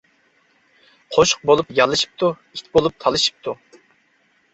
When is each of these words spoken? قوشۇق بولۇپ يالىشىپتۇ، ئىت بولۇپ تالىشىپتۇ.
قوشۇق 1.17 1.43
بولۇپ 1.49 1.69
يالىشىپتۇ، 1.79 2.31
ئىت 2.55 2.71
بولۇپ 2.79 2.97
تالىشىپتۇ. 3.05 3.55